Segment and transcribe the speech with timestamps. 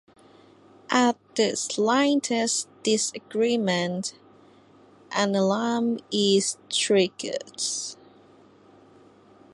[0.89, 4.15] At the slightest disagreement,
[5.11, 7.61] an alarm is triggered.